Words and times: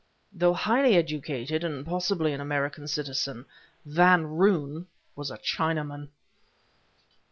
Though 0.33 0.55
highly 0.55 0.95
educated, 0.95 1.63
and 1.63 1.85
possibly 1.85 2.33
an 2.33 2.41
American 2.41 2.87
citizen, 2.87 3.45
Van 3.85 4.25
Roon 4.25 4.87
was 5.15 5.29
a 5.29 5.37
Chinaman! 5.37 6.07